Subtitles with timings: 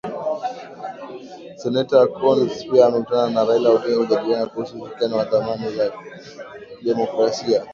[1.59, 5.85] Seneta Coons pia amekutana na Raila Odinga kujadiliana kuhusu ushirikiano wa thamini za
[6.79, 7.59] kidemokrasia